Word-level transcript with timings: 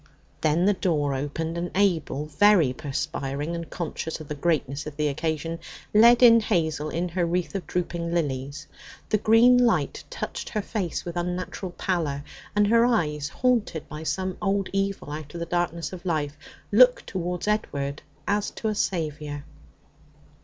Then 0.41 0.65
the 0.65 0.73
door 0.73 1.13
opened, 1.13 1.59
and 1.59 1.69
Abel, 1.75 2.25
very 2.25 2.73
perspiring, 2.73 3.53
and 3.55 3.69
conscious 3.69 4.19
of 4.19 4.29
the 4.29 4.33
greatness 4.33 4.87
of 4.87 4.97
the 4.97 5.07
occasion, 5.09 5.59
led 5.93 6.23
in 6.23 6.39
Hazel 6.39 6.89
in 6.89 7.09
her 7.09 7.23
wreath 7.23 7.53
of 7.53 7.67
drooping 7.67 8.11
lilies. 8.11 8.65
The 9.09 9.19
green 9.19 9.59
light 9.59 10.03
touched 10.09 10.49
her 10.49 10.61
face 10.63 11.05
with 11.05 11.17
unnatural 11.17 11.73
pallor, 11.73 12.23
and 12.55 12.65
her 12.65 12.83
eyes, 12.83 13.29
haunted 13.29 13.87
by 13.87 14.01
some 14.01 14.37
old 14.41 14.69
evil 14.73 15.11
out 15.11 15.35
of 15.35 15.39
the 15.39 15.45
darkness 15.45 15.93
of 15.93 16.03
life, 16.03 16.35
looked 16.71 17.05
towards 17.05 17.47
Edward 17.47 18.01
as 18.27 18.49
to 18.49 18.69
a 18.69 18.73
saviour. 18.73 19.43